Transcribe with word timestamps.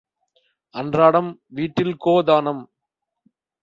அன்றாடம் 0.75 1.29
வீட்டில் 1.47 1.95
கோதானம். 1.97 2.63